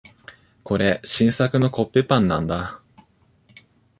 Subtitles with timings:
[0.63, 2.81] これ、新作のコッペパンなんだ。